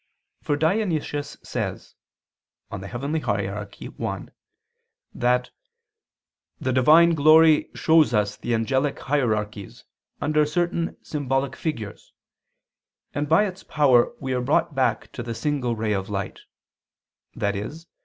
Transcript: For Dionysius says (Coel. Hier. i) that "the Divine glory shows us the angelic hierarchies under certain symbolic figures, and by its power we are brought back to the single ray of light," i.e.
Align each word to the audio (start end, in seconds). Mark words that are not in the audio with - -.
For 0.41 0.55
Dionysius 0.55 1.37
says 1.43 1.93
(Coel. 2.71 2.79
Hier. 2.79 3.55
i) 4.01 4.25
that 5.13 5.51
"the 6.59 6.73
Divine 6.73 7.11
glory 7.13 7.69
shows 7.75 8.11
us 8.11 8.35
the 8.35 8.55
angelic 8.55 8.97
hierarchies 8.97 9.83
under 10.19 10.43
certain 10.43 10.97
symbolic 11.03 11.55
figures, 11.55 12.11
and 13.13 13.29
by 13.29 13.45
its 13.45 13.61
power 13.63 14.11
we 14.19 14.33
are 14.33 14.41
brought 14.41 14.73
back 14.73 15.11
to 15.11 15.21
the 15.21 15.35
single 15.35 15.75
ray 15.75 15.93
of 15.93 16.09
light," 16.09 16.39
i.e. 17.39 17.71